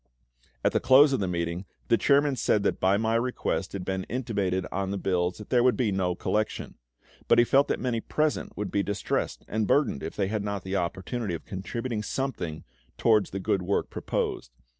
[0.65, 3.85] At the close of the meeting the chairman said that by my request it had
[3.85, 6.73] been intimated on the bills that there would be no collection;
[7.27, 10.63] but he felt that many present would be distressed and burdened if they had not
[10.63, 12.63] the opportunity of contributing something
[12.97, 14.49] towards the good work proposed.